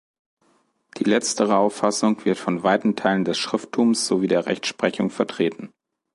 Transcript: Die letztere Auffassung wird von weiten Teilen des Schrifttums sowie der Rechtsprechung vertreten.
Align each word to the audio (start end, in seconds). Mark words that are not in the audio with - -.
Die 0.97 1.03
letztere 1.03 1.57
Auffassung 1.57 2.25
wird 2.25 2.39
von 2.39 2.63
weiten 2.63 2.95
Teilen 2.95 3.23
des 3.23 3.37
Schrifttums 3.37 4.07
sowie 4.07 4.25
der 4.25 4.47
Rechtsprechung 4.47 5.11
vertreten. 5.11 5.71